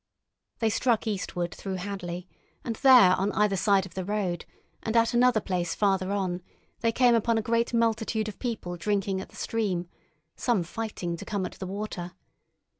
[0.57, 2.27] They struck eastward through Hadley,
[2.63, 4.45] and there on either side of the road,
[4.81, 6.41] and at another place farther on
[6.79, 9.87] they came upon a great multitude of people drinking at the stream,
[10.35, 12.13] some fighting to come at the water.